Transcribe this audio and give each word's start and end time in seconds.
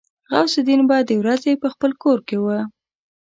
غوث 0.31 0.53
الدين 0.59 0.81
به 0.89 0.97
د 1.09 1.11
ورځې 1.21 1.51
په 1.61 1.67
خپل 1.73 1.91
کور 2.03 2.19
کې 2.27 2.37
و. 2.39 2.45